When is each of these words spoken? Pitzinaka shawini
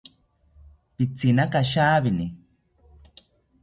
Pitzinaka 0.95 1.61
shawini 1.71 2.27